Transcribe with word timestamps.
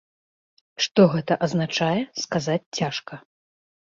Што 0.85 1.01
гэта 1.13 1.37
азначае, 1.47 2.01
сказаць 2.23 2.61
цяжка. 2.79 3.25